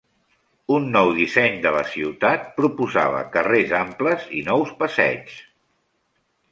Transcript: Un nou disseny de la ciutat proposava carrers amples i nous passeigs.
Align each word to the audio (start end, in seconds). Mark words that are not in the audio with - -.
Un 0.77 0.87
nou 0.95 1.09
disseny 1.17 1.59
de 1.67 1.73
la 1.75 1.83
ciutat 1.91 2.49
proposava 2.57 3.21
carrers 3.37 3.77
amples 3.83 4.27
i 4.41 4.43
nous 4.51 4.75
passeigs. 4.83 5.39